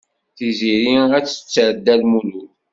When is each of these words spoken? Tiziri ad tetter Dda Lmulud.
Tiziri 0.35 0.95
ad 1.17 1.25
tetter 1.25 1.69
Dda 1.73 1.95
Lmulud. 2.01 2.51